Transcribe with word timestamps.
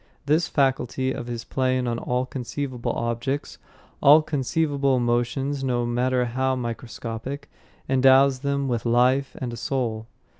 This 0.25 0.47
faculty 0.47 1.11
of 1.11 1.27
his 1.27 1.43
playing 1.43 1.87
on 1.87 1.99
all 1.99 2.25
conceivable 2.25 2.93
objects, 2.93 3.59
all 4.01 4.23
conceivable 4.23 4.97
emotions, 4.97 5.63
no 5.63 5.85
matter 5.85 6.25
how 6.25 6.55
microscopic, 6.55 7.51
endows 7.87 8.39
them 8.39 8.67
with 8.67 8.83
life 8.83 9.35
and 9.39 9.53
a 9.53 9.57
soul. 9.57 10.07